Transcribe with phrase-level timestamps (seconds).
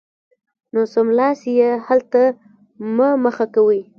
[0.73, 2.23] نو سملاسي یې حل ته
[2.95, 3.81] مه مخه کوئ